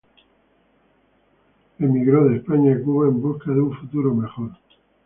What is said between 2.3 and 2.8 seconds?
España